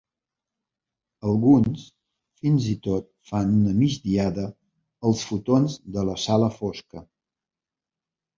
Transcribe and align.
Alguns 1.31 1.83
fins 2.39 2.69
i 2.71 2.73
tot 2.87 3.05
fan 3.33 3.51
una 3.59 3.75
migdiada 3.83 4.47
als 5.11 5.23
futons 5.33 5.77
de 5.99 6.09
la 6.09 6.17
sala 6.25 6.51
fosca. 6.57 7.07